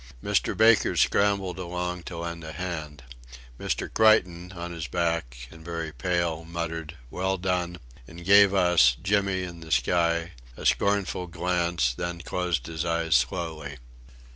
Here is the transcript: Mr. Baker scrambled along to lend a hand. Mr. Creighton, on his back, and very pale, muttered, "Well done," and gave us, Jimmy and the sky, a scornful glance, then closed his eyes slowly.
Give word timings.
Mr. 0.23 0.57
Baker 0.57 0.95
scrambled 0.97 1.59
along 1.59 2.01
to 2.01 2.17
lend 2.17 2.43
a 2.43 2.53
hand. 2.53 3.03
Mr. 3.59 3.87
Creighton, 3.93 4.51
on 4.53 4.71
his 4.71 4.87
back, 4.87 5.47
and 5.51 5.63
very 5.63 5.91
pale, 5.91 6.43
muttered, 6.43 6.95
"Well 7.11 7.37
done," 7.37 7.77
and 8.07 8.25
gave 8.25 8.51
us, 8.51 8.97
Jimmy 9.03 9.43
and 9.43 9.61
the 9.61 9.69
sky, 9.71 10.31
a 10.57 10.65
scornful 10.65 11.27
glance, 11.27 11.93
then 11.93 12.21
closed 12.21 12.65
his 12.65 12.83
eyes 12.83 13.15
slowly. 13.15 13.77